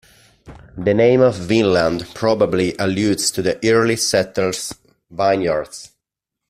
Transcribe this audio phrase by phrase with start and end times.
[0.75, 4.73] The name of Vinland probably alludes to the early settlers'
[5.11, 5.91] vineyards.